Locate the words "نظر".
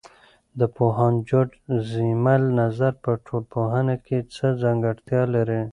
2.61-2.93